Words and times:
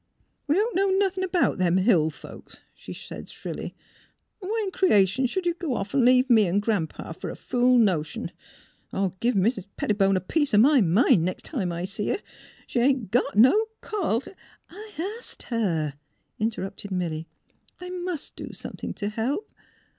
"'We 0.47 0.55
don't 0.55 0.75
know 0.75 0.89
nothin' 0.89 1.23
'bout 1.31 1.59
them 1.59 1.77
Hill 1.77 2.09
folks," 2.09 2.57
she 2.73 2.91
said, 2.91 3.29
shrilly." 3.29 3.75
An' 4.41 4.49
why 4.49 4.61
in 4.65 4.71
creation 4.71 5.27
should 5.27 5.45
you 5.45 5.53
go 5.53 5.75
off 5.75 5.93
an' 5.93 6.03
leave 6.03 6.27
me 6.27 6.47
and 6.47 6.59
Gran 6.59 6.87
'pa, 6.87 7.11
fer 7.11 7.29
a 7.29 7.35
fool 7.35 7.77
notion? 7.77 8.31
I 8.91 8.97
'11 9.01 9.17
give 9.19 9.35
Mis' 9.35 9.63
Pettibone 9.77 10.17
a 10.17 10.19
piece 10.19 10.55
o' 10.55 10.57
my 10.57 10.81
mind 10.81 11.23
nex' 11.23 11.43
time 11.43 11.71
I 11.71 11.85
see 11.85 12.07
her. 12.07 12.17
She 12.65 12.79
ain't 12.79 13.11
got 13.11 13.35
no 13.35 13.67
call 13.81 14.21
t' 14.21 14.31
"''I 14.71 15.15
asked 15.19 15.43
her," 15.43 15.93
interrupted 16.39 16.89
Milly. 16.89 17.27
^' 17.51 17.53
I 17.79 17.91
must 17.91 18.35
do 18.35 18.53
something 18.53 18.95
to 18.95 19.09
help. 19.09 19.53